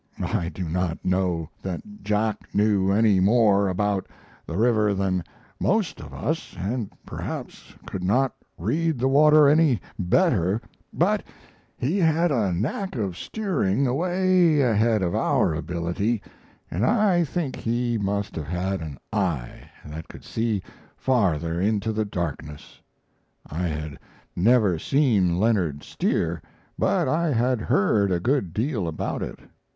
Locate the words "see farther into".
20.23-21.93